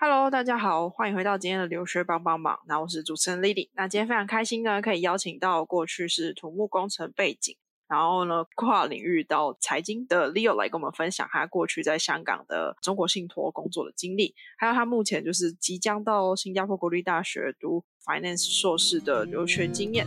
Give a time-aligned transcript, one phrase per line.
[0.00, 2.60] Hello，大家好，欢迎回到今天的留学帮帮忙。
[2.68, 3.68] 那我是主持人 Lily。
[3.72, 7.56] 那今天非常开心呢，可以邀请到过去是土木工程背景，
[7.88, 20.06] 然后呢跨领域到财经的 Leo 来跟我们分享他过去在香港的中国信托工作的经历，还有他目前就是即将到新加坡国立大学读 Finance 硕士的留学经验。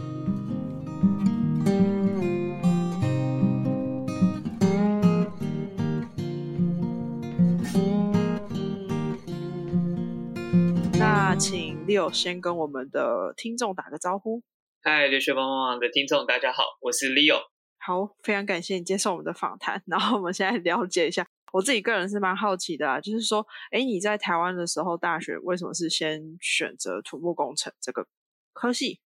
[11.42, 14.43] 请 Leo 先跟我们的听众打个招呼。
[14.84, 17.39] 嗨，留学帮帮忙的听众，大家好，我是 Leo。
[17.79, 19.82] 好，非常感谢你接受我们的访谈。
[19.88, 28.06] 然后我们现在了解一下，我自己个人是蛮好奇的啊，就是说，哎，你在台湾的时候，大学为什么是先选择土木工程这个
[28.54, 29.00] 科系？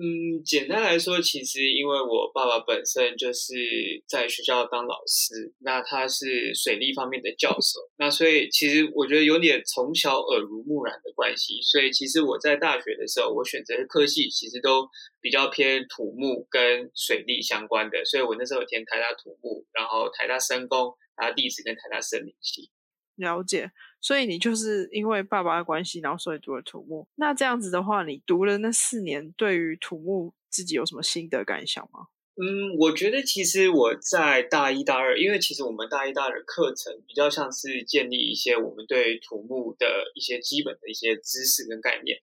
[0.00, 14.88] 嗯，简单来说，其实因为我爸爸本身就是在学校当老师，那他是水利方面的教授，那所以其实我觉得有点从小耳濡目染的关系，所以其实我在大学的时候，我选择的科系其实都
[15.20, 22.70] 比较偏土木跟水利相关的，所以我那时候填台大土木，然后台大生工、台大地质跟台大森林系。
[23.18, 27.06] 了解，所以你就是因为爸爸的关系，然后所以读了土木。
[27.16, 32.06] 那这样子的话，你读了那四年，对于土木自己有什么心得感想吗？
[32.40, 42.18] 嗯，我觉得其实我在大一、大二，因为其实我们大一、大二的课程比较像是建立一些我们对土木的一些基本的一些知识跟概念。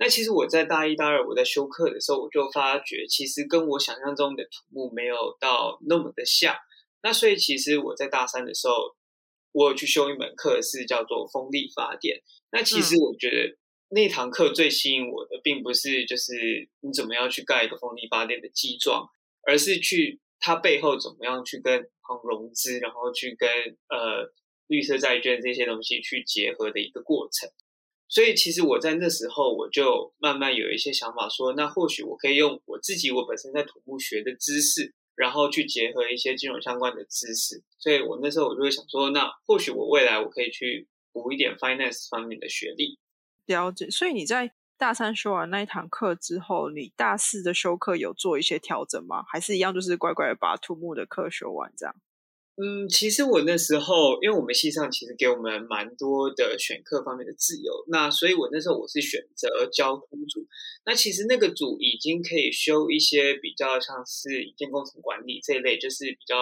[0.00, 6.56] 那其实我在大一、大二我在修课的时候，我就发觉其实跟我想象中的土木没有到那么的像。
[7.02, 8.74] 那所以其实我在大三的时候。
[9.52, 12.22] 我有去修一门课，是叫做风力发电。
[12.52, 13.56] 那其实我觉得
[13.88, 19.08] 那堂课最吸引我的，并不是就是你怎么样去盖一个风力发电的基桩，
[19.42, 21.88] 而是去它背后怎么样去跟
[22.24, 23.48] 融资，然后去跟
[23.88, 24.32] 呃
[24.66, 27.48] 绿色债券这些东西去结合的一个过程。
[28.08, 34.94] 所以其实我在那时候，我就慢慢有一些想法，说那或许我可以用我自己我本身在土木学的知识。
[35.14, 42.98] 然后去结合一些金融相关的知识，所以我那时候我就会想说，那或许我未来我可以去补一点 finance 方面的学历。
[43.46, 43.90] 了解。
[43.90, 49.24] 所以你在大三修完那一堂课之后，你大四的修课有做一些调整吗？
[49.28, 51.94] 还是一样，就是乖乖的把土木的课修完这样？
[52.56, 60.46] 嗯，其实我那时候，因为我们系上其实给我们蛮多的选课方面的自由，那所以我那时候我是选择交通组。
[60.84, 66.36] 那其实那个组已经可以修一些比较像是一件工程管理这一类，就是比较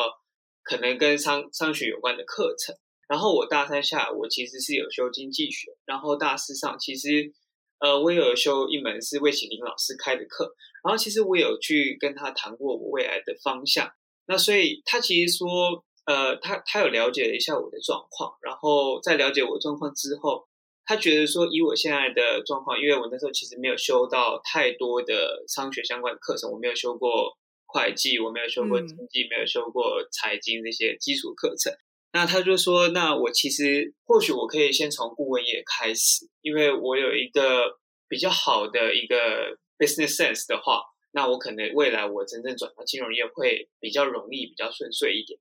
[0.65, 2.75] 可能跟商商学有关的课程。
[3.07, 7.33] 然后我大三下我其实是有修经济学，然后大四上其实
[7.79, 10.53] 呃我有修一门是魏启林老师开的课，
[10.83, 13.93] 然后其实我有去跟他谈过我未来的方向。
[14.27, 15.85] 那所以他其实说。
[16.09, 20.49] 呃，他他有了解了一下我的状况，然后在了解我状况之后，
[20.87, 27.37] 他觉得说以我现在的状况，因为我那时候其实没有修到太多的商学相关的课程，我没有修过
[27.67, 31.71] 会计，我没有修过经济，没有修过财经这些基础课程。
[32.15, 40.81] 那他就说，那我其实或许我可以先从顾问业开始，因为我有一个比较好的一个 business sense 的话，
[41.13, 45.39] 那我可能未来我真正转到金融业会比较容易，比较顺遂一点。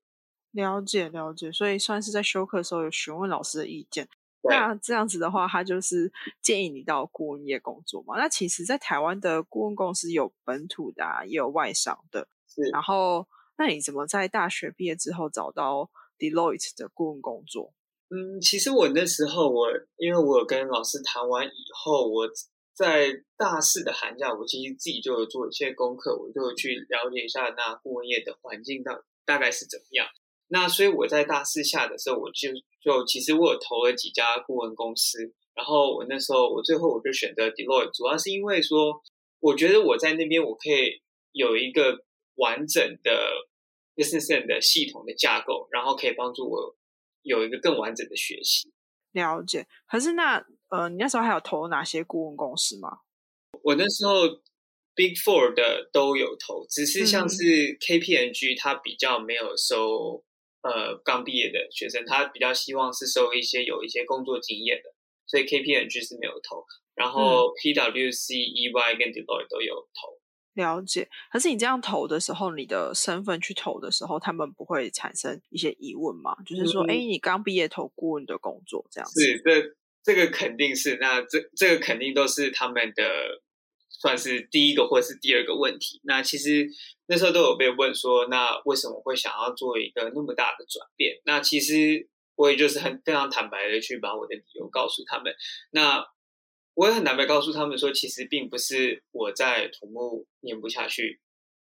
[0.58, 4.10] 了解了解，所以算是在休课的时候有询问老师的意见。
[4.50, 8.18] 那这样子的话，他就是建议你到顾问业工作嘛。
[8.18, 12.28] 那其实，在台湾的顾问公司有本土的，也有外商的。
[12.48, 12.62] 是。
[12.72, 17.74] 然后，那你怎么在大学毕业之后找到 Deloitte 的顾问工作？
[18.10, 19.68] 嗯，其实我那时候，我
[19.98, 22.30] 因为我跟老师谈完以后，我
[22.74, 30.08] 在大四的寒假，我其实自己就有做一些功课，我就去了解一下那顾问业的环境到大概是怎么样。
[30.50, 32.50] 那所以我在大四下的时候，我就
[32.82, 39.02] 就其实我有投了几家顾问公司，然后我那时候我最后我就选择 Deloitte，主要是因为说
[39.42, 41.02] 我觉得我在那边我可以
[41.34, 43.12] 有一个完整的
[43.96, 46.78] business 的系统的架构，然后可以帮助我
[47.24, 48.72] 有一个更完整的学习。
[49.12, 49.68] 了解。
[49.86, 53.00] 可是那呃，你那时候还有投哪些顾问公司吗？
[53.64, 54.28] 我那时候
[54.96, 57.44] Big Four 的都有投，只是像是
[57.80, 60.24] KPMG 它比较没有收。
[60.68, 64.94] 呃，刚毕业的学生，他比较希望是收一些有一些工作经验的，
[65.26, 66.66] 所以 KPMG 是没有投，
[66.96, 70.18] 然后 PWC、EY 跟 Deloitte 都有投。
[70.54, 76.36] 了解，可是你这样投的时候，你的身份去投的时候，他们不会产生一些疑问吗？
[76.46, 79.22] 就是说，哎，你刚毕业投顾问的工作这样子？
[79.24, 83.04] 是，这这个肯定是，那这这个肯定都是他们的。
[84.00, 86.00] 算是第一个或是第二个问题。
[86.04, 86.70] 那其实
[87.08, 91.20] 那时候都有被问说，那为什么会想要做一个那么大的转变？
[91.26, 95.34] 那其实我也就是很非常坦白的去把我的理由告诉他们。
[95.72, 96.08] 那
[96.76, 101.20] 我也很坦白告诉他们说，其实并不是我在土木念不下去，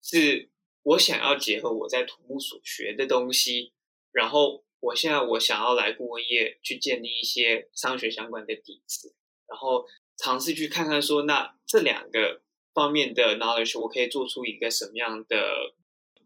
[0.01, 0.49] 是
[0.83, 3.73] 我想要结合我在土木所学的东西，
[4.13, 9.13] 然后我现在我想要来顾问业去建立一些商学相关的底子，
[9.45, 9.85] 然后
[10.17, 12.41] 尝试去看看说，那这两个
[12.73, 15.73] 方面的 knowledge，我可以做出一个什么样的。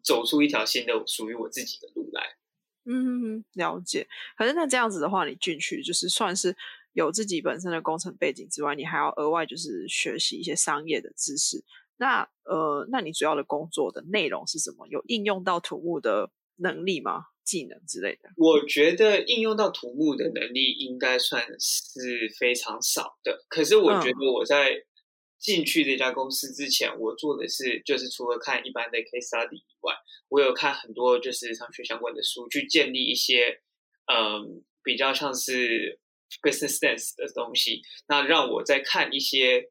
[0.04, 2.38] 走出一条新的属于我自己的路来。
[2.86, 4.08] 嗯，了解。
[4.38, 6.56] 可是那这样子的话，你进去就是算是
[6.94, 11.62] 有自己本身的工程背景之外，你还要额外就是学习一些商业的知识。
[11.98, 14.88] 那呃，那你主要的工作的内容是什么？
[14.88, 17.26] 有应用到土木的能力吗？
[17.44, 18.30] 技能之类的？
[18.36, 23.46] 我觉得应用到土木的能力应该算是非常少的。
[23.48, 24.84] 可是我觉得我在。
[25.40, 29.94] 进去这家公司之前，我做的是就是除了看一般的 case study 以外，
[30.30, 33.62] 我有看很多就是商学相关的书，去建立一些
[34.12, 36.00] 嗯比较像是
[36.42, 37.84] business sense 的东西。
[38.08, 39.70] 那让我在看一些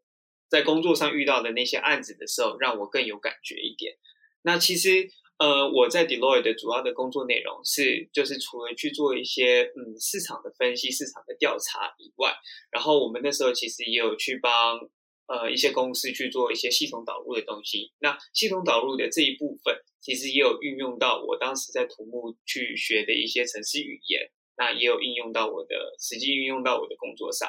[0.48, 3.96] 在工作上遇到的那些案子的时候，让我更有感觉一点。
[4.42, 12.34] 那其实呃我在 Deloitte 的主要的工作内容是，就是除了去做一些嗯市场的分析、市场的调查以外，
[12.70, 14.90] 然后我们那时候其实也有去帮。
[15.28, 17.92] 呃，一些公司去做一些系统导入的东西。
[17.98, 24.30] 那系统导入的这一部分，其实也有运用到我当时在土木去学的一些程式语言。
[24.56, 27.48] 那也有应用到我的实际运用到我的工作上。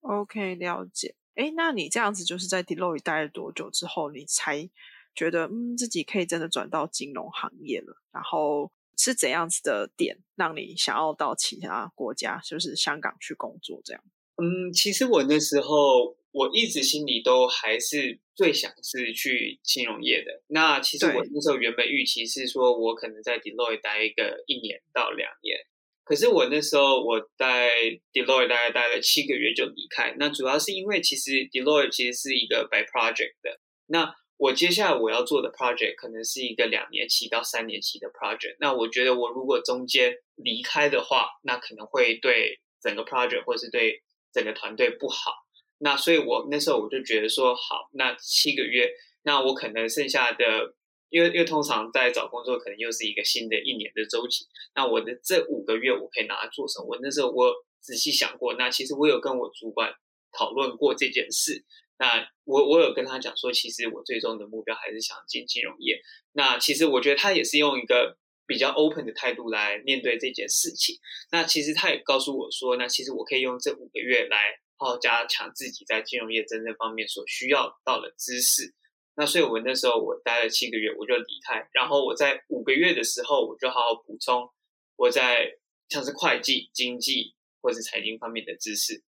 [0.00, 1.14] OK，了解。
[1.36, 4.68] 哎，那你这样子就是在 Deloitte 待了多久之后，你才
[5.14, 7.96] 觉得嗯自己可以真的转到金融行业了？
[8.12, 14.02] 然后是怎样子的点让你想要到其他国家，就是香港去工作这样？
[14.36, 16.16] 嗯，其实我那时候。
[16.34, 20.42] 我一直心里都还是最想是去金融业的。
[20.46, 25.58] 那其实我那时候原本预期是说，我可能在 Deloitte 待一个一年到两年。
[26.04, 27.68] 可是我那时候我在
[28.14, 30.16] Deloitte 大概待了七个月就离开。
[30.18, 33.60] 那主要是因为其实 Deloitte 其实是一个 by project 的。
[33.84, 38.56] 那我接下来我要做的 project 可能是一个两年期到三年期的 project。
[38.58, 44.02] 那我觉得我如果中间离开的话，那可能会对整个 project 或是对
[44.32, 45.32] 整个团队不好。
[45.78, 48.90] 那所以，我那时候我就觉得说，好，那七个月，
[49.22, 50.74] 那我可能剩下的，
[51.08, 54.44] 因为因为通常在找工作，可能又是一个新的一年的周期。
[54.74, 56.86] 那我的这五个月，我可以拿来做什么？
[56.88, 59.94] 我那时候我仔细想过，那其实我有跟我主管
[60.36, 61.64] 讨论过这件事。
[61.98, 66.00] 那我我有跟他讲说，其实我最终的目标还是想进金融业。
[66.32, 68.16] 那其实我觉得他也是用一个
[68.46, 70.96] 比较 open 的态度来面对这件事情。
[71.30, 74.58] 那其实他也告诉我说，那其实我可以用这五个月来。
[74.78, 78.74] 好好加强自己在金融业真正方面所需要到的知识。
[79.14, 81.68] 那所以，我那时候我待了七个月，我就离开。
[81.72, 84.50] 然后我在五个月的时候，我就好好补充
[84.96, 85.52] 我在
[85.88, 89.04] 像是会计、经济或是财经方面的知识。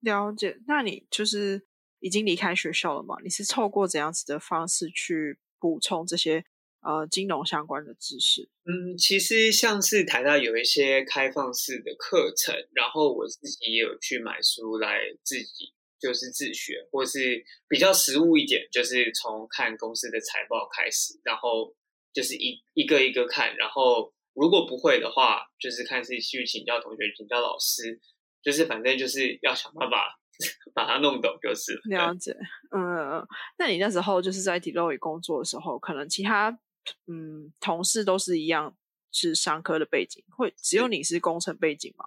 [0.00, 0.58] 了解。
[0.66, 1.66] 那你就是
[2.04, 3.16] 已经离开学校了吗？
[3.24, 6.44] 你是透过怎样子的方式去补充这些？
[6.86, 8.46] 呃，金融相关的知识。
[8.66, 21.74] 嗯，其实像是台大有一些开放式的课程，然后我自己也有去买书来自己就是自学，或是比较实务一点，就是从看公司的财报开始，然后
[22.12, 27.98] 就是一一个一个看，然后如果不会的话，就是看自己去请教同学、请教老师，
[28.42, 30.20] 就是反正就是要想办法
[30.74, 32.36] 把它弄懂，就是了解。
[32.70, 33.26] 嗯，
[33.58, 36.58] 那你那时候就是在 Deloitte 工作的时候，可能其他。
[37.06, 38.76] 嗯，同事都是一样，
[39.10, 42.04] 是商科的背景，会只有你是工程背景吗？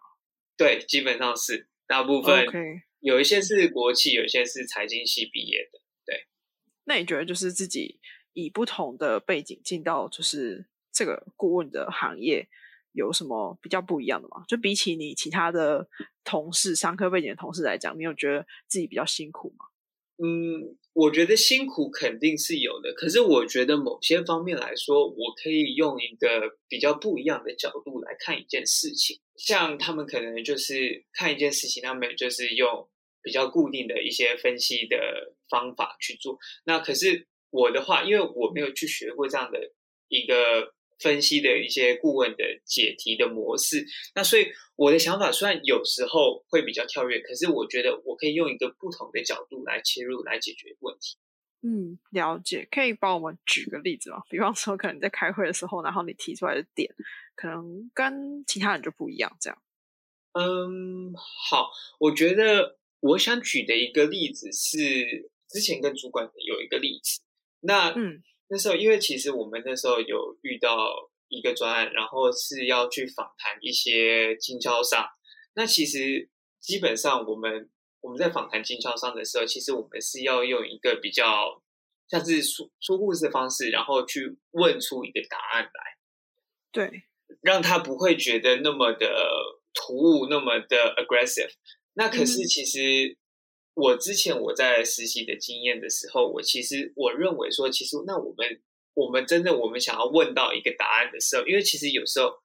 [0.56, 2.48] 对，基本上是大部分。
[2.48, 5.80] OK，有一些是国企，有一些是财经系毕业的。
[6.06, 6.28] 对，
[6.84, 8.00] 那你觉得就是自己
[8.34, 12.48] 以不同的背景进到就是这个顾问的行业，
[12.98, 14.44] 有什么比较不一样的吗？
[14.48, 15.88] 就比起你其他的
[16.24, 19.66] 同事，商科背景的同事来讲，你有觉得自己比较辛苦吗？
[20.18, 29.20] 嗯，我觉得辛苦肯定是有的，可是我觉得某些方面来说，我可以用一个比较不一样的角度来看一件事情。
[29.36, 32.90] 像他们可能就是看一件事情，他们就是用
[33.22, 36.40] 比较固定的一些分析的方法去做。
[36.66, 39.72] 那可是我的话，因为我没有去学过这样的
[40.08, 40.74] 一个。
[41.00, 43.86] 分析的一些顾问的解题的模式，
[44.16, 51.18] 那所以我的想法虽然有时候会比较跳跃，可是我觉得我可以用一个不同的角度来切入来解决问题。
[51.62, 54.24] 嗯，了解，可以帮我们举个例子吗？
[54.30, 56.94] 比方说，可能在开会的时候，然后你提出来的点，
[57.36, 59.62] 可能跟其他人就不一样，这样。
[60.34, 67.22] 嗯，好，我觉得我想举的一个例子是之前跟主管有一个例子，
[67.60, 68.24] 那嗯。
[68.50, 75.06] 那时候，因为其实我们那时候有遇到一个专案，然后是要去访谈一些经销商。
[75.56, 77.70] 那其实基本上我们
[78.02, 81.62] 我们在访谈经销商的时候，其实我们是要用一个比较
[82.08, 85.98] 像是说说故事的方式，然后去问出一个答案来，
[86.72, 87.04] 对，
[87.42, 89.08] 让他不会觉得那么的
[89.74, 91.52] 突兀，那么的 aggressive。
[91.96, 93.18] 那可是其实
[93.78, 98.60] 我之前我在实习的经验的时候，我其实我认为说，其实那我们
[98.96, 102.42] 我们真的我们想要问到一个答案的时候，因为其实有时候，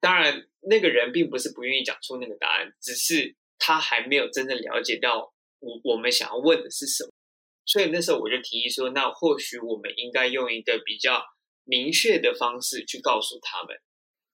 [0.00, 7.10] 当然那个人并不是不愿意讲出那个答案，只是他还没有真正了解到我我们想要问的是什么。
[7.66, 11.22] 所以那时候我就提议说，那或许我们应该用一个比较
[11.64, 13.76] 明确的方式去告诉他们，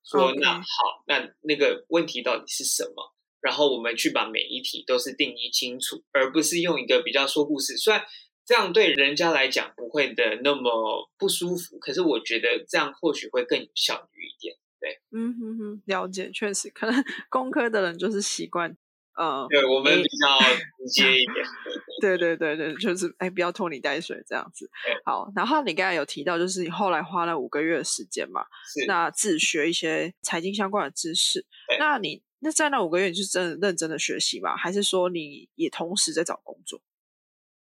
[0.04, 3.12] 说那好，那那个问题到底是什么？
[3.40, 7.76] 然后我们去把每一题都是定义清楚，而不是用一个比较说故事。
[7.76, 8.04] 虽然
[8.44, 14.56] 这样对人家来讲不会的那么不舒服，可是我觉得这样或许会更有效率一点。
[14.80, 18.76] 对，嗯哼哼，了解，确实可能 工科的人就是习惯，
[19.16, 20.38] 呃，对我们比较
[20.78, 21.44] 直接一点。
[22.00, 24.70] 对对对对，就是哎，不要拖泥带水这样子。
[25.04, 28.42] 好，然后你刚才有提到，就是你后来花了五个月的时间嘛，
[28.72, 31.44] 是那自学一些财经相关的知识。
[31.80, 34.56] 那你那在那五个月，你是真的认真的学习吗？
[34.56, 36.80] 还是说你也同时在找工作？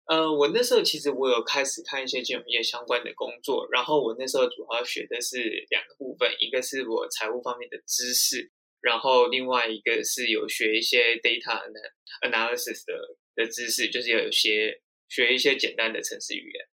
[0.06, 11.60] 呃，我那时候其实我有开始看一些金融业相关的工作，然后我那时候主要学的是两个部分，一个是我财务方面的知识，然后另外一个是有学一些 data
[12.22, 16.68] analysis 的的知识，就是有些学一些简单的程式语言。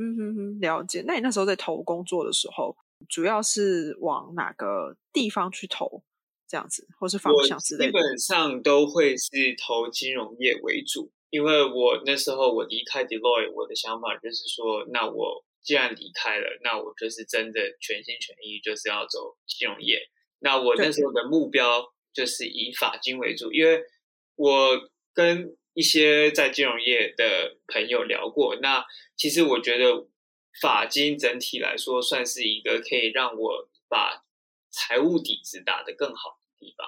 [0.00, 1.02] 嗯哼哼，了解。
[1.04, 2.76] 那你那时候在投工作的时候，
[3.08, 6.04] 主要是往哪个地方去投？
[6.48, 11.12] 这样子，或是方向之类的，基本上都会是投金融业为主。
[11.30, 20.08] 因为我那时候我离开 Deloitte，我的想法就是说，那我既然离开了，那我就是真的全心全意就是要走金融业。
[20.38, 23.82] 那我那时候的目标就是以法金为主，因为
[24.36, 28.82] 我跟一些在金融业的朋友聊过，那
[29.14, 30.08] 其实我觉得
[30.62, 34.24] 法金整体来说算是一个可以让我把
[34.70, 36.37] 财务底子打得更好。
[36.58, 36.86] 地方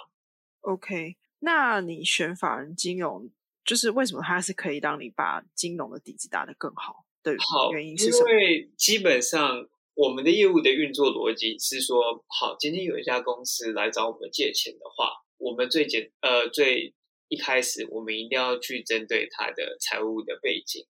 [0.61, 3.31] ，OK，那你选法人金融，
[3.65, 7.35] 就是为什么它是可以让你把金融的底子打得更好的
[7.73, 8.31] 原因是什么？
[8.31, 16.95] 因为基本上我们的业务的运作逻辑是说，好，今天有一家公司来找我们借钱的话，我们最简呃最
[17.29, 20.87] 一开始，我们一定要去针对它的财务的背景，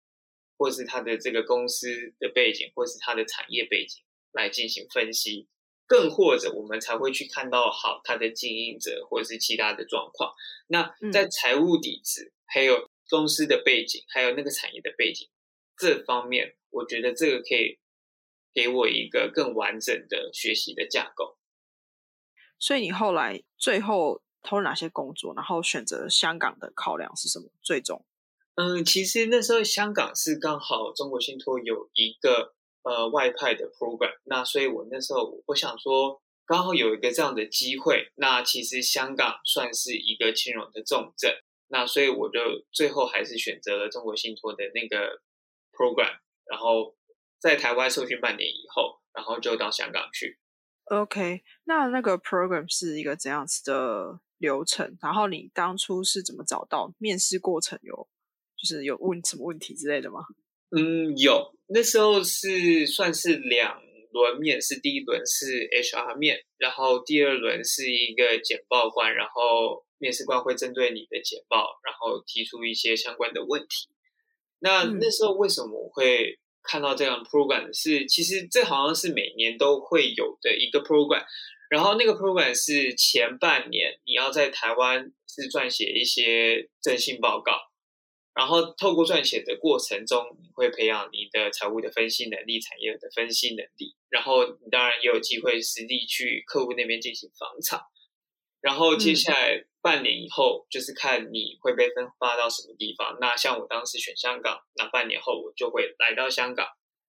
[0.57, 5.49] 或是它的这个公司的背景，或是它的产业背景来进行分析。
[5.90, 10.32] 更或者，我们才会去看到好它的经营者或者是其他的状况。
[10.68, 15.28] 那在财务底子、还有公司的背景、还有那个产业的背景
[15.76, 17.80] 这方面，我觉得这个可以
[18.54, 21.37] 给我一个更完整的学习的架构。
[22.61, 25.35] 所以你后来最后投了哪些工作？
[25.35, 27.50] 然后选择香港的考量是什么？
[27.62, 28.06] 最终，
[28.54, 32.54] 嗯，其实那时候香港是刚好中国信托有一个。
[32.83, 41.31] 呃，外派的 program，那所以我那时候我想说，刚好有一个这样的机会，那其实香港算是一个金融的重镇，
[41.69, 42.41] 那所以我就
[42.73, 45.21] 最后还是选择了中国信托的那个
[45.73, 46.97] program，然后
[47.39, 50.39] 在台湾受训半年以后，然后就到香港去。
[50.87, 54.97] OK，那那个 program 是一个怎样子的流程？
[55.03, 56.93] 然后你当初是怎么找到？
[56.99, 58.09] 面试过程有
[58.57, 60.21] 就是有问什么问题之类的吗？
[60.71, 73.89] 嗯，有那时候是算是两轮面试，第一轮是 HR 面，然后第二轮是一个简报官，然后面试官会针对你的简报，然后提出一些相关的问题。
[74.61, 77.73] 那那时候为什么我会看到这样的 program？
[77.73, 81.25] 是其实这好像是每年都会有的一个 program，
[81.69, 87.70] 然后那个 program 是前半年你要在台湾是撰写一些征信报告。
[88.35, 93.97] 然后透过撰写的过程中，你会培养你的财务的分析能力、产业的分析能力。
[94.09, 97.83] 然后你当然也有机会实地去客户那边进行访场。
[98.61, 103.19] 然后接下来半年以后，就是看你会被分发到什么地方。
[103.21, 106.67] 那像我当时选香港，那半年后我就会来到香港。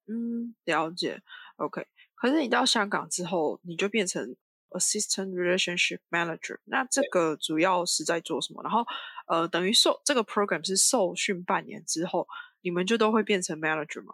[0.08, 1.22] 嗯，了解。
[1.58, 1.86] OK。
[2.16, 4.36] 可是你到香港之后，你就变成。
[4.72, 8.62] Assistant Relationship Manager，那这个主要是在做什么？
[8.64, 8.86] 然后，
[9.28, 12.28] 呃，等于受这个 program 是受训半年之后，
[12.62, 14.14] 你们就都会变成 manager 吗？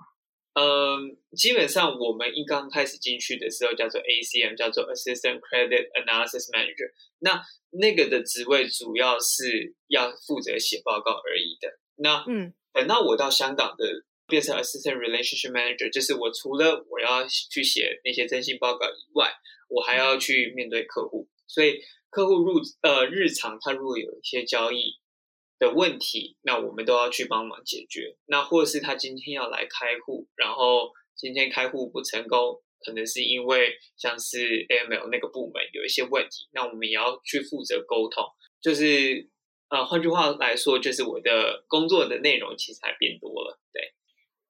[0.59, 6.91] 嗯，基本上我们一刚开始进去的时候叫做 ACM，叫做 Assistant Credit Analysis Manager。
[7.19, 11.79] 那那个的职位主要是要负责写报告而已的。
[11.97, 13.85] 那嗯，等到我到香港的
[14.25, 19.31] 变成 Assistant Relationship Manager，就是我除了我要去写那些征信报告以外，
[19.67, 24.99] 我还要去面对客户，所以客户入呃日常他如果有一些交易
[25.59, 28.17] 的问题，那我们都要去帮忙解决。
[28.25, 38.23] 那或是他今天要来开户，然后今天开户不成功，可能是因为像是 AML 那个部门有一些问题，那我们也要去负责沟通。
[38.61, 39.29] 就是
[39.69, 43.59] 呃，换句话来说，就是我的工作的内容其实还变多了。
[43.73, 43.93] 对，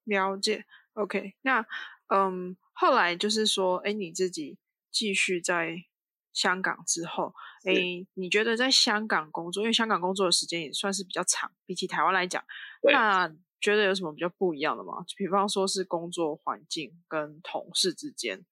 [0.03, 0.65] 了解。
[0.93, 1.65] OK，那
[2.07, 4.57] 嗯，后来就是说，哎，你自己
[4.91, 5.85] 继续在
[6.33, 7.33] 香港之后，
[7.65, 12.43] 哎，你觉得在香港工作，因为香港工作的时间也算是比较长，比起台湾来讲，
[12.83, 13.27] 那
[13.59, 15.03] 觉得有什么比较不一样的吗？
[15.17, 18.45] 比方说是工作环境跟同事之间。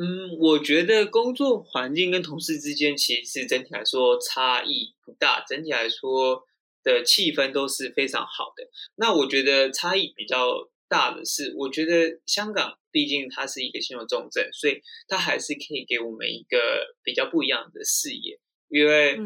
[0.00, 6.44] 嗯，我觉得工作环境跟同事之间其实整体来说差异不大，整体来说
[6.84, 8.68] 的气氛都是非常好的。
[8.94, 19.18] 那我觉得差异比较大的是，我觉得香港毕竟它是一个信用重镇，所以它还是可以给我们一个比较不一样的视野，因为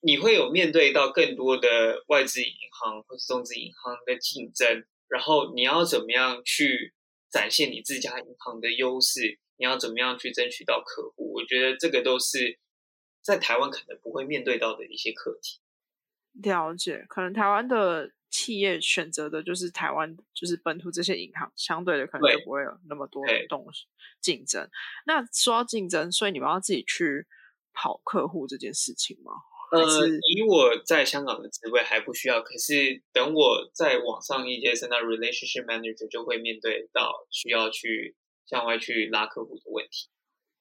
[0.00, 6.94] 你会有面对到更多的外资银行或者中资银行的竞争，然后你要怎么样去
[7.30, 9.38] 展现你自家银行的优势。
[9.60, 11.32] 你要怎么样去争取到客户？
[11.32, 12.60] 我觉得这个都是
[13.20, 15.58] 在台湾可能不会面对到的一些课题。
[16.44, 23.86] 了解，可能台湾的企业选择的就是台湾，就是本土这些银行，相对的可能就不会有那么多东西
[24.20, 24.68] 竞争。
[25.06, 27.26] 那说到竞争，所以你们要自己去
[27.72, 29.32] 跑客户这件事情吗？
[29.70, 38.16] 呃，以我在香港的职位还不需要，可是等我在网上一阶升到 relationship manager，就会面对到需要去。
[38.48, 40.08] 向外去拉客户的问题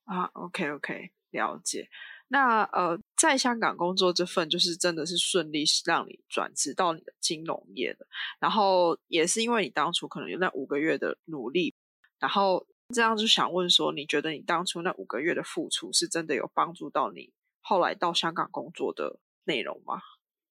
[0.03, 1.87] 啊，OK OK，了解。
[2.29, 8.05] 那呃，在香港工作这份就是真的是顺利，让你转职到你的金融业的。
[8.39, 11.73] 然后也是因为你当初可能有那五个月的努力，
[12.19, 17.31] 然后这样就想问说，你觉得你当初那五个月的付出是真的有帮助到你
[17.61, 20.01] 后来到香港工作的内容吗？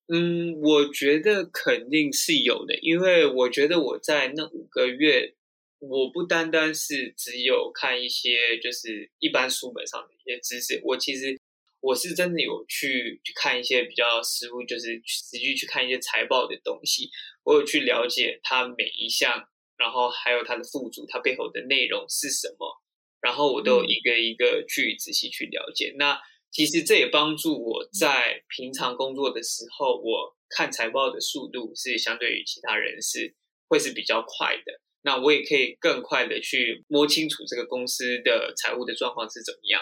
[0.08, 5.34] 嗯，我觉得肯定是有的，因为我觉得我在那五个月。
[5.78, 11.38] 我不单单是只有看一些就是一般书本上的一些知识，我其实
[11.86, 17.08] 我是真的有去去看一些比较实物，就是实际去看一些财报的东西，
[17.44, 22.82] 我有去了解它每一项，然后还有它的附注，它背后的内容是什么，
[23.20, 25.94] 然后我都一个一个去仔细去了解。
[25.96, 26.20] 那
[26.50, 33.36] 其实这也帮助我在平常工作的时候，我看财报的速度是相对于其他人是
[33.68, 34.80] 会是比较快的。
[35.02, 39.80] 那我也可以更快的去摸清楚这个公司的财务的状况是怎么样。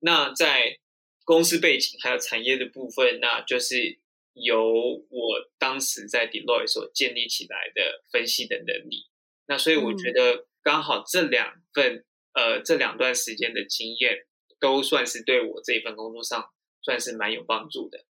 [0.00, 0.78] 那在
[1.24, 3.98] 公司背景还有产业的部分，那就是
[4.32, 4.64] 由
[5.10, 9.08] 我当时在 Deloitte 所建立起来的分析的能力。
[9.46, 14.26] 那所以我觉得刚好这两份呃这两段时间的经验，
[14.58, 18.04] 都算是对我这一份工作上算是蛮有帮助的。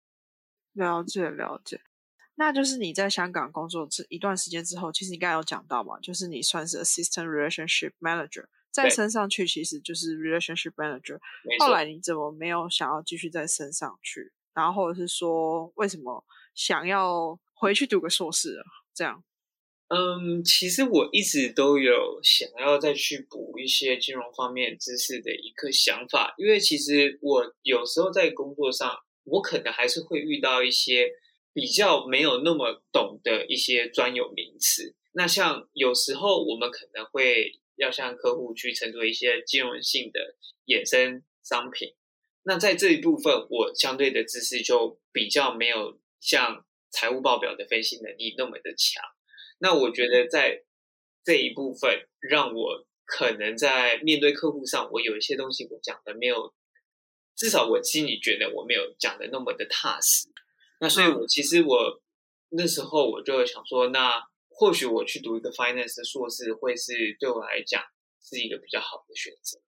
[0.72, 1.80] 了解了解。
[2.36, 11.18] 那就是你在香港工作这一段时间之后，其实你刚才有讲到嘛，就是你算是 assistant relationship manager，再升上去其实就是 relationship manager。
[11.58, 14.32] 后来你怎么没有想要继续再升上去？
[14.54, 18.64] 然后或者是说，为什么想要回去读个硕士啊？
[18.94, 19.22] 这样？
[19.88, 31.10] 嗯，其实我一直都有想要再去补一些金融方面知识的一个想法，因为其实我有时候在工作上，我可能还是会遇到一些。
[31.52, 41.94] 比较没有那么懂的一些专有名词，那像有时候我们可能会要向客户去承做一些金融性的衍生商品，
[42.42, 49.02] 那在这一部分，我相对的知识就比较没有像财务报表的分析能力那么的强。
[49.58, 50.62] 那我觉得在
[51.24, 56.54] 这一部分，让我可能在面对客户上，我有一些东西我讲的没有，
[57.34, 60.28] 至少我心里觉得我没有讲的那么的踏实。
[60.80, 62.02] 那所以，我其实我
[62.50, 64.22] 那时候我就想说，那
[64.60, 67.82] 或许我去读一个 finance 的硕士，会是对我来讲
[68.20, 69.58] 是一个比较好的选择。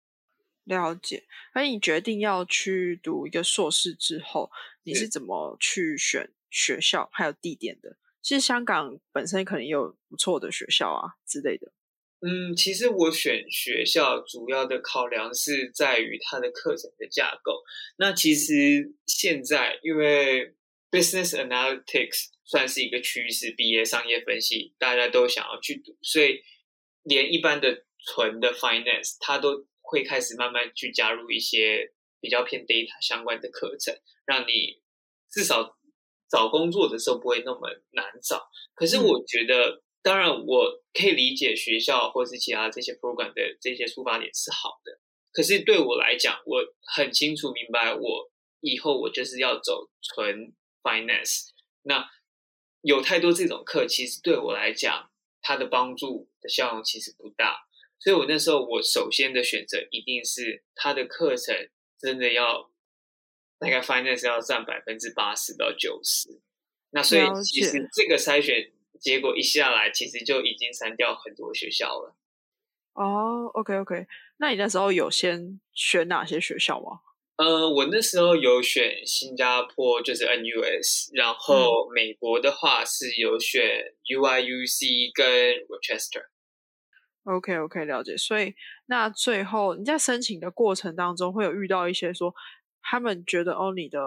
[0.64, 1.24] 了解。
[1.55, 4.50] 那你决定要去读一个硕士之后，
[4.83, 7.96] 你是怎么去选学校还有地点的？
[8.20, 11.72] 其实香港本身可能有不错的学校啊之类的。
[12.20, 17.62] 嗯，其实我选学校主要的考量是在于它的课程的架构。
[17.96, 20.55] 那其实现在因为
[20.92, 26.42] Business Analytics 算是一个趋势，毕业商业分析大家都想要去读，所以
[27.02, 34.83] 连一般的纯的 Finance，它都会开始慢慢去加入一些比较偏 Data 相关的课程，让你
[35.31, 35.78] 至少
[36.28, 38.50] 找工作的时候不会那么难找。
[38.74, 45.00] 可是我觉得，当然我可以理解学校或是其他这些 Program 的这些出发点是好的，
[45.33, 46.62] 可是对我来讲，我
[46.94, 50.52] 很清楚明白，我以后我就是要走纯
[50.83, 51.49] finance。
[51.83, 52.11] 那
[52.81, 57.66] 有太多这种课，其实对我来讲，它的帮助的效用其实不大。
[57.99, 61.55] 所以我那时候，我首先的选择一定是它的课程
[61.99, 62.71] 真的要
[63.59, 66.40] 大概 finance 要占百分之八十到九十。
[66.90, 72.16] 那所以其实这个筛选结果一下来，其实就已经删掉很多学校了。
[72.95, 74.07] 哦，OK OK，
[74.38, 77.01] 那你那时候有先选哪些学校吗？
[77.42, 83.62] 呃，我那时候有选新加坡，就是 NUS，然后美国的话是有选
[84.05, 85.26] UIUC 跟
[85.66, 86.26] Rochester。
[87.24, 88.16] OK OK，了解。
[88.16, 88.55] 所以
[88.87, 92.33] 那最后你在申请的过程当中，会有遇到一些说
[92.81, 93.98] 他们觉得哦，你的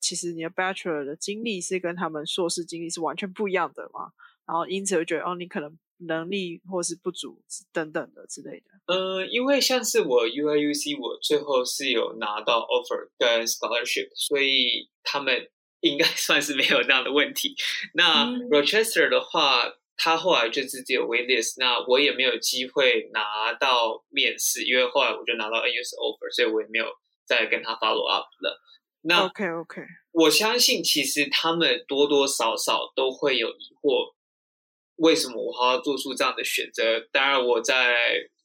[0.00, 4.12] 其实你的 Bachelor 的经历是跟他们硕士经历是完全不一样的嘛？
[4.46, 5.78] 然后因此会觉得哦，你可能。
[5.98, 8.66] 能力或是不足等等的之类的。
[8.86, 17.54] 呃，因为像是我 UIUC，我最后是有拿到 offer 跟 scholarship，所以他们 应该算是没有那样的问题。
[17.94, 19.64] 那 Rochester 的话，
[19.96, 26.86] 他后来就直接有 waitlist，那我也没有机会拿到面试，因为后来我就拿到 NUS offer，所以我也没有
[27.24, 28.60] 再跟他 follow up 了。
[29.02, 29.82] 那 OK OK，
[30.12, 34.15] 我相信其实他们多多少少都会有疑惑。
[34.96, 37.00] 为什么我还要做出这样的选择？
[37.12, 37.94] 当然，我在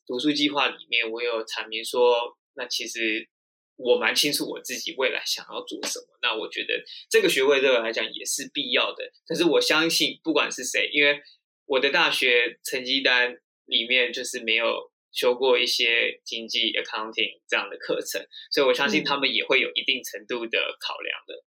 [0.06, 3.30] 读书计划里面，我有阐明说，那其实
[3.78, 6.06] 我蛮清楚我自己未来想要做什么。
[6.22, 9.12] 那我觉得这个学位对我来讲也是必要的。
[9.26, 11.22] 可是我相信，不管是谁，因为
[11.66, 21.46] 我的大学成绩单里面就是没有修过一些经济 accounting 这样的课程，所以我相信他们也会有一定程度的考量的。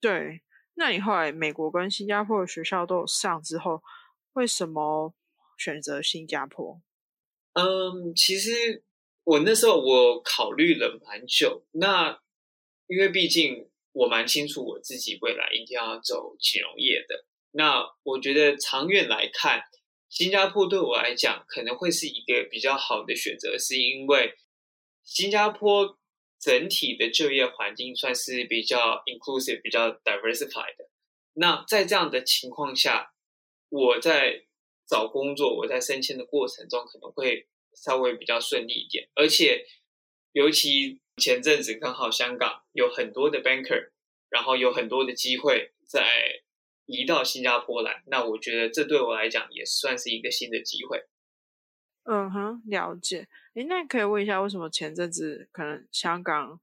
[0.00, 0.40] 对，
[0.76, 3.82] 那你后来美国跟新加坡的学校都有上之后。
[4.34, 5.14] 为什么
[5.58, 6.80] 选择新加坡？
[7.52, 8.82] 嗯，其实
[9.24, 11.64] 我那时候我考虑了蛮久。
[11.72, 12.20] 那
[12.86, 17.26] 因为毕竟我蛮清楚我自己未来一定要走金融业的。
[17.50, 19.62] 那我觉得长远来看，
[20.08, 24.34] 新加坡对我来讲可能会是一个比较好的选择，是因为
[25.04, 25.98] 新加坡
[26.40, 30.88] 整体的就业环境算是比较 inclusive、比较 diversified 的。
[31.34, 33.11] 那在这样的情况下，
[33.72, 34.44] 我在
[34.86, 39.64] 找工作，我在升迁的过程中可能会稍微比较顺利一点，而且
[40.32, 43.92] 尤其前阵子刚好香港有很多的 banker，
[44.28, 46.04] 然后有很多的机会在
[46.84, 51.06] 移到新加坡来，那我觉得这对我来讲也算是一个新的机会。
[52.04, 53.26] 嗯哼，了解。
[53.54, 56.60] 诶，那可以问一下，为什么前阵子可能香港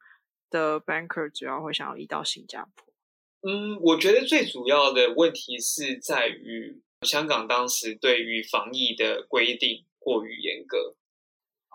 [0.52, 2.94] 的 banker 主要会想要移到新加坡？
[3.42, 6.84] 嗯，我觉得最主要的问题是在于。
[7.02, 10.96] 香港当时对于防疫的规定过于严格，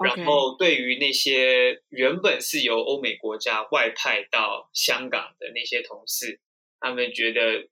[0.04, 6.40] 然后对于那些原本是由欧美国家外派到香港的那些同事，
[6.78, 7.68] 他们觉得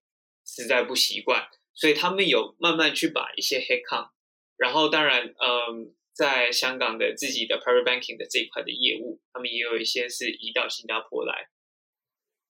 [0.47, 4.13] 实在不习惯，所以他们有慢慢去把一些黑抗，
[4.57, 11.49] 然后当然，嗯，在香港的自己的 private banking 的这一块的业务，他们也有一些是移到新加坡来。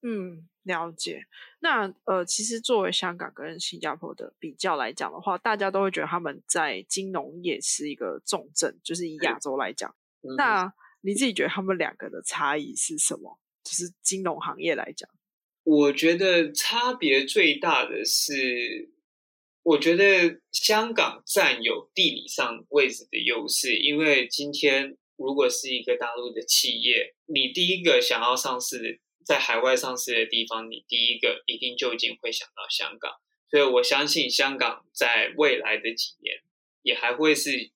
[0.05, 1.25] 嗯，了解。
[1.61, 9.95] 那呃，其实作为香港跟新加坡的比较来讲的话，大家都会觉得他们在金融业是一个重镇，就是以亚洲来讲。
[10.37, 13.39] 那你自己觉得他们两个的差异是什么？
[13.63, 15.09] 就是金融行业来讲，
[15.63, 18.91] 我觉得差别最大的是，
[19.63, 29.01] 我觉得香港占有地理上位置的优势，因为今天如果是一个大陆的企业，你第一个想要上市。
[29.25, 33.13] 在海外上市的地方，你第一个一定就近会想到香港，
[33.51, 36.43] 所以我相信香港在未来的几年
[36.83, 37.71] 也还会是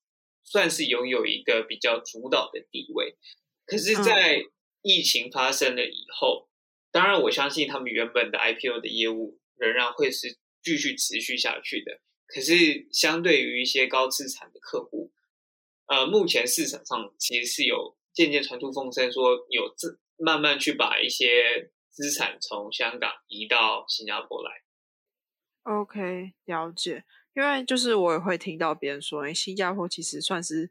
[0.45, 3.17] 算是拥有一个比较主导的地位。
[3.65, 4.45] 可是，在
[4.83, 6.49] 疫情发生了以后，
[6.93, 12.01] 当然我相信他们原本的 IPO 的业务仍然会是继续持续下去的。
[12.27, 15.13] 可是，相对于一些高资产的客户，
[15.87, 19.99] 呃，目前市场上其实是有渐渐传出风声说有这。
[20.19, 24.51] 慢慢去把一些资产从香港移到新加坡来。
[25.63, 27.05] OK，了解。
[27.35, 30.71] 因为就是我也会听到别人说，哎，新加坡其实算是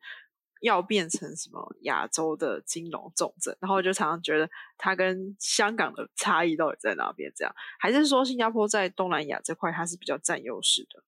[0.61, 7.31] 要变成什么亚洲的金融重镇，然后我就常常觉得它跟香港的差异到底在哪边？
[7.35, 11.03] 这样还是说新加坡在东南亚这块它是比较占优势的？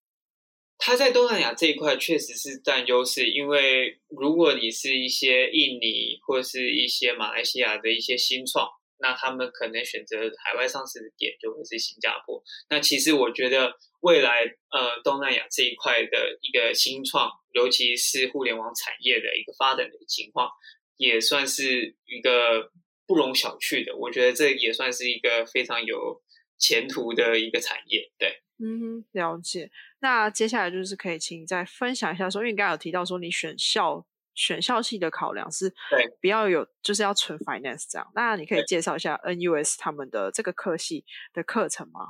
[0.78, 12.42] 它在东南亚这一块确实是占优势，因为如果你是一些印尼或是一些马来西亚的一些新创，那他们可能选择海外上市的点就会是新加坡。
[12.70, 20.50] 那其实我觉得未来呃东南亚这一块的一个新创，尤其是互联网产业的一个发展的情况，
[20.98, 22.72] 也算是一个
[23.06, 23.96] 不容小觑的。
[23.96, 26.22] 我觉得这也算是一个非常有
[26.58, 28.12] 前途的一个产业。
[28.18, 29.70] 对，嗯，了解。
[30.00, 38.12] 那接下来就是可以请你再分享一下，说因为你刚刚有提到说你选校选校系的考量是对比较有就是要纯 finance 这样。
[38.16, 42.02] 那你可以介绍一下 NUS 他们的这个课系的课程吗？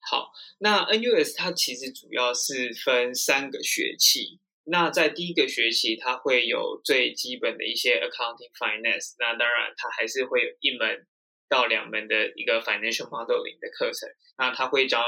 [0.00, 4.40] 好，那 NUS 它其实主要是分三个学期。
[4.64, 9.14] 那在第一个学期，它会有最基本的一些 accounting finance。
[9.18, 11.06] 那当然，它还是会有一门
[11.48, 14.08] 到两门的一个 financial modeling 的课程。
[14.38, 15.02] 那它会教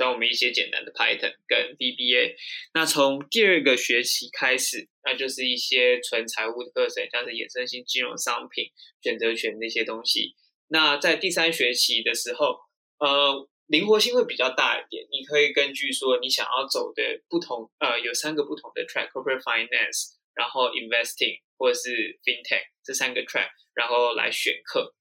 [0.00, 2.34] 教我们一些简单的 Python 跟 VBA。
[2.72, 8.70] 那从第二个学期开始，那就是一些纯财务的课程，像是衍生性金融商品、
[9.02, 10.34] 选择权那些东西。
[10.68, 12.56] 那在第三学期的时候，
[12.98, 13.46] 呃。
[13.70, 24.92] 灵活性会比较大一点，你可以根据说你想要走的不同，呃，有三个不同的 track，corporate finance，然后 investing 或者是 fintech 这三个 track，然后来选课。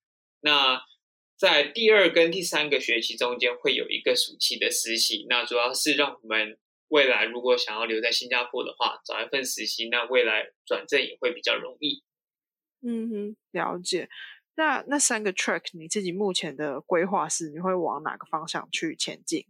[0.42, 0.80] 那
[1.39, 6.58] 在第二跟第三个学期中间会有一个暑期的实习，那主要是让我们
[6.89, 12.04] 未来如果想要留在新加坡的话，找一份实习，那未来转正也会比较容易。
[12.82, 14.10] 嗯哼，了解。
[14.56, 19.45] 那那三个 track，你自己目前的规划是你会往哪个方向去前进？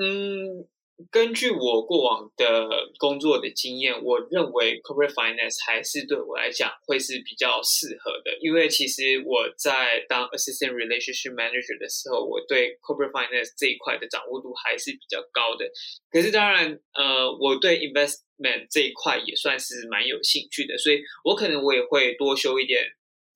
[0.00, 0.66] 嗯，
[1.10, 15.70] 根据我过往的工作的经验，我认为 corporate finance 还是对我来讲会是比较适合的，因为其实我在当 assistant relationship manager 的时候，我对 corporate finance 这一块的掌握度还是比较高的。
[16.10, 22.82] 可是当然，呃，我对 investment 这一块也算是蛮有兴趣的，所以我可能我也会多修一点。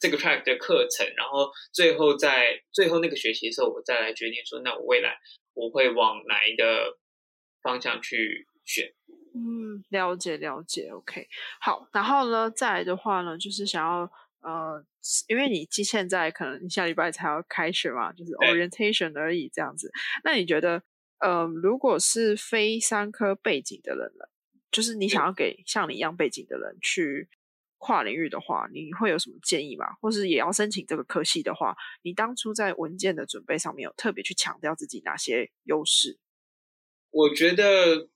[0.01, 5.15] 这个 track 的课程，然后最后在最后那个学期的时候，我再来决定说，那我未来
[5.55, 6.99] 我会往哪一个
[7.63, 8.93] 方向去选。
[9.35, 11.27] 嗯，了解了解，OK，
[11.61, 11.89] 好。
[11.93, 14.85] 然后呢，再来的话呢，就是想要呃，
[15.29, 19.91] 因为你现在可能你下礼拜才要开学嘛，就是 orientation 而已这样子。
[20.25, 20.83] 那你觉得，
[21.21, 24.31] 呃，如果是非三科背景的人了，
[24.71, 27.29] 就是你想要给像你一样背景的人去。
[27.85, 29.95] 跨领域的话，你会有什么建议吗？
[30.01, 36.17] 或是也要申请这个科系的话，你当初在文件的准备上面有特别去强调自己哪些优势？
[37.13, 38.09] 我觉得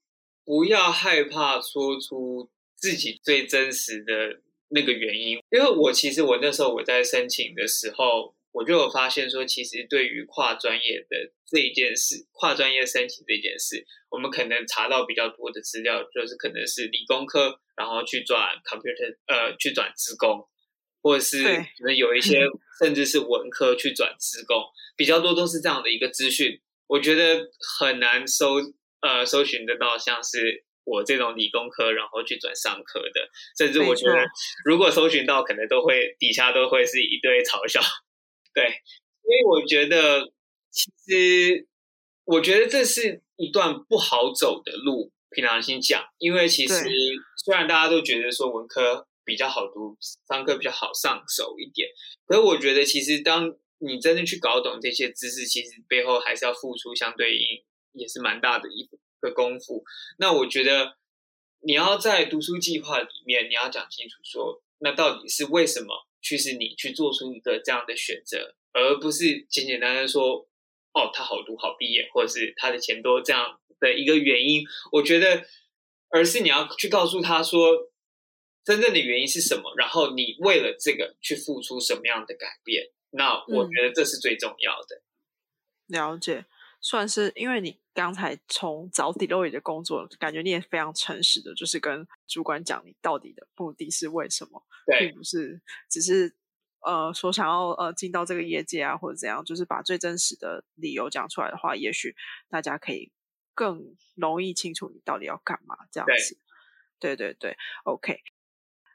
[0.45, 8.35] 不要害怕说出自己最真实的那个原因，因为我其实我那时候我在申请的时候。
[8.57, 20.49] 我就有发现说，其实对于跨专业的这一件事，跨专业申请这件事，我们可能查到比较多的资料，就是可能是理工科，然后去转 computer，呃，去转职工，
[21.03, 22.47] 或者是可能有一些
[22.81, 24.57] 甚至是文科去转职工，
[24.97, 26.59] 比较多都是这样的一个资讯。
[26.87, 28.55] 我觉得很难搜，
[29.07, 34.25] 呃，搜寻得到像是我这种理工科，然后去转商科的，甚至我觉得
[34.65, 37.81] 如果搜寻到，可能都会底下都会是一堆嘲笑。
[38.53, 38.65] 对，
[39.23, 40.33] 所以我觉得，
[40.71, 41.67] 其实
[42.25, 45.13] 我觉得这是一段不好走的路。
[45.29, 46.75] 凭良心讲，因为其实
[47.45, 49.95] 虽然大家都觉得说文科比较好读，
[50.29, 51.89] 商科比较好上手一点，
[52.27, 57.63] 可是我觉得其实当你真的去搞懂这些知识，其实背后还是要付出相对应
[57.97, 58.89] 也是蛮大的一
[59.21, 59.85] 个功夫。
[60.19, 60.97] 那我觉得
[61.61, 66.07] 你要在读书计划里面，你要讲清楚说，那到底是为什么？
[66.23, 70.49] 驱使你去做出一个这样的选择，而不是简简单单说
[70.93, 74.65] “哦，他好读好毕业”或者是他的钱多这样的一个原因。
[74.91, 75.47] 我觉得，
[76.09, 77.93] 而是你要去告诉他说，
[78.65, 82.91] 真正的原因是什么，然后你为了这个去付出什么样的改变。
[83.11, 85.03] 那我觉得这是最重要的。
[85.87, 86.45] 了解。
[86.89, 94.63] 算是因为你刚才从找 Deloitte 的工作，感觉你也非常诚实的，就是跟主管讲你到底的目的是为什么，
[95.01, 96.33] 并不是只是
[96.83, 102.15] 呃说想要呃进到这个业界啊或者怎样，就是把最真实的理由讲出来的话，也许
[102.49, 103.11] 大家可以
[103.53, 106.39] 更容易清楚你到底要干嘛这样子。
[107.01, 108.21] 对对对，OK。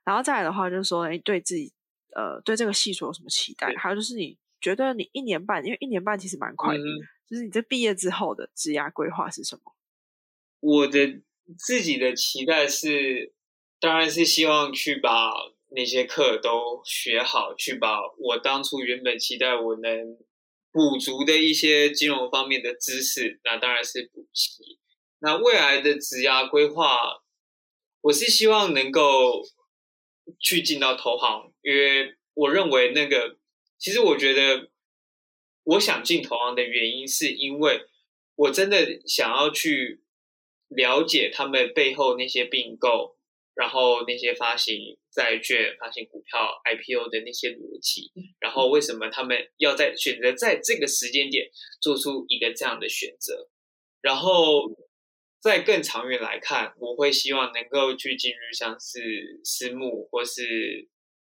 [0.06, 1.74] 然后再来的话，就是说你对自己
[2.16, 3.76] 呃对这个系数有什么期待？
[3.76, 6.84] 还有就是你觉得你一年半，因为一年半其实蛮快的。
[7.32, 9.74] 就是你这毕业之后的职业规划是什么？
[10.60, 11.22] 我的
[11.58, 13.34] 自己的期待是，
[13.80, 15.32] 当然是希望去把
[15.70, 20.18] 那些课都学好，去把我当初原本期待我能
[20.74, 24.78] 补足的一些金融方面的知识，那当然是补齐。
[25.20, 27.24] 那未来的职业规划，
[28.02, 29.42] 我是希望能够
[30.38, 33.38] 去进到投行，因为我认为那个，
[33.78, 34.70] 其实我觉得。
[35.72, 37.86] 我想进投行的原因，是因为
[38.36, 40.04] 我真的想要去
[40.68, 43.18] 了解他们背后那些并购，
[43.54, 53.50] 然后那些发行债券、发行股票、IPO 的那些逻辑，然后为什么他们要在选择在这个时间点做出一个这样的选择？
[54.02, 54.70] 然后
[55.40, 60.90] 在更长远来看，我会希望能够去进入像是私募或是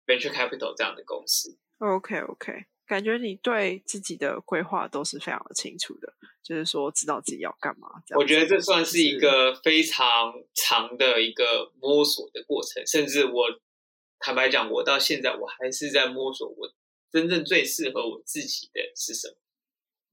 [0.07, 1.59] venture capital 这样的公司。
[1.79, 2.65] OK OK。
[2.93, 7.89] 感觉你对自己的规划都是非常的清楚的，就是说知道自己要干嘛。
[8.15, 13.45] 我觉得这算是一个非常长的一个摸索的过程，甚至我
[14.19, 16.71] 坦白讲，我到现在我还是在摸索，我
[17.11, 19.35] 真正最适合我自己的是什么。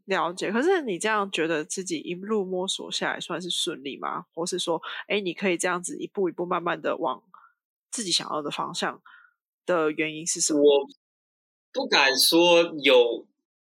[0.06, 0.50] 了解。
[0.50, 4.24] 可是你这样觉得自己一路摸索下来算是顺利吗？
[4.32, 7.22] 或是说，哎，你可以这样子一步一步慢慢的往
[7.90, 9.02] 自己想要的方向
[9.66, 10.62] 的原因是什么？
[11.72, 13.26] 不敢说有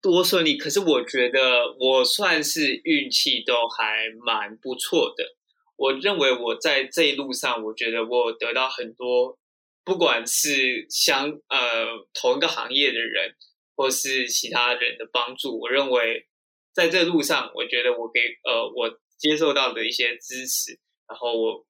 [0.02, 5.36] 多顺利，可是我觉得我算是运气都还蛮不错的。
[5.76, 9.38] 我认为我在这一路上，我觉得我得到很多，
[9.84, 13.36] 不管是相呃同一个行业的人，
[13.76, 15.60] 或是其他人的帮助。
[15.60, 16.28] 我认为
[16.74, 21.66] 在这路上，我觉得我给呃我接受到的一些支持，然后我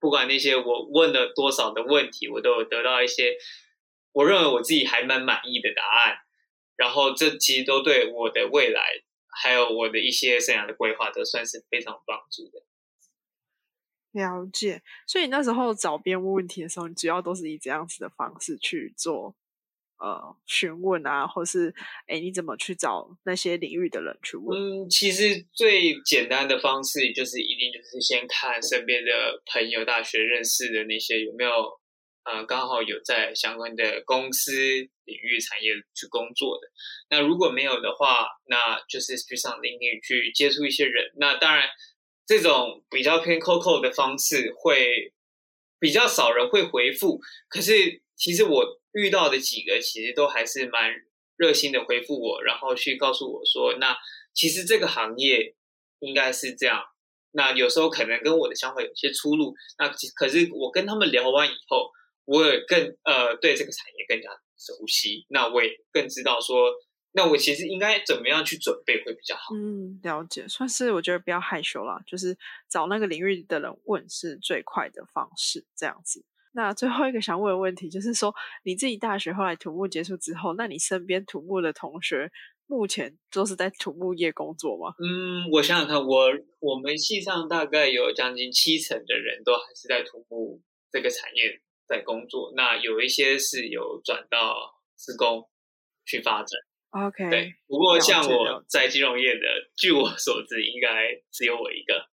[0.00, 3.36] 不管那些我问了多少的问题，我都有得到一些。
[4.18, 6.18] 我认为我自己还蛮满意的答案，
[6.74, 8.82] 然后这其实都对我的未来，
[9.28, 12.64] 还有我的一些生涯的规划，都算是非常帮助的。
[14.10, 19.36] 了解，所以那时候找别人问问题的时候，你主要都是以这样子的方式去做，
[19.98, 21.72] 呃，询问啊，或是
[22.08, 24.58] 哎，你怎么去找那些领域的人去问？
[24.58, 31.78] 嗯，其实最简单的方式就是一定就是先看身边的朋友、大学认识的那些有没有。
[32.24, 36.68] 呃，刚好有在相关的公司领域产业去工作的，
[37.08, 41.10] 那如果没有的话，那就是去上领域去接触一些人。
[41.16, 41.66] 那当然，
[42.26, 45.14] 这种比较偏 COCO 的方式会
[45.80, 47.18] 比较少人会回复。
[47.48, 50.92] 可是，其实我遇到的几个，其实都还是蛮
[51.38, 53.96] 热心的回复我，然后去告诉我说，那
[54.34, 55.54] 其实这个行业
[56.00, 56.84] 应该是这样。
[57.30, 59.54] 那有时候可能跟我的想法有些出入。
[59.78, 61.90] 那可是我跟他们聊完以后。
[62.28, 66.70] 我也更呃对这个产业更加熟悉，那我也更知道说，
[67.12, 69.54] 那我其实应该怎么样去准备会比较好。
[69.54, 72.36] 嗯，了解，算是我觉得不要害羞啦，就是
[72.68, 76.22] 找那个领域的人问是最快的方式，这样子。
[76.52, 82.30] 那最后一个想问的问题就是说，你自己大学后来土木结束之后，那你身边土木的同学
[82.66, 84.92] 目前都是在土木业工作吗？
[84.98, 86.28] 嗯，我想想看，我
[86.60, 90.60] 我们系上大概有将近七成的人都还是在土木
[90.92, 91.62] 这个产业。
[91.88, 95.48] 在工作，那有一些是有转到施工
[96.04, 96.60] 去发展。
[96.90, 97.54] OK，对。
[97.66, 102.08] 不过像我在金融业的，据我所知，应该只有我一个。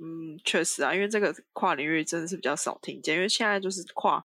[0.00, 4.24] 嗯，确实啊，因为这个跨领域真的是比较少听见，因为现在就是跨，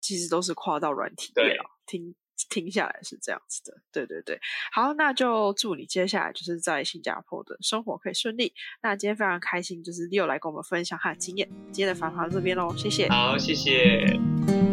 [0.00, 1.64] 其实都是跨到软体业了。
[1.86, 2.14] 听。
[2.48, 4.40] 听下来是这样子的，对对对，
[4.72, 8.52] 好，那就祝你接下来就是在新加坡的生活可以顺利。
[8.82, 11.48] 那今天非常开心，就是又来跟我们分享他的经验。
[11.72, 13.08] 今天的访谈这边喽，谢谢。
[13.08, 14.71] 好，谢谢。